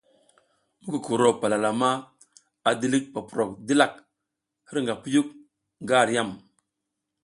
[0.81, 1.89] Mukukuro palalama
[2.69, 3.93] a dilik poprok dilak
[4.67, 5.27] hirnga puyuk
[5.81, 6.29] nga ar yam.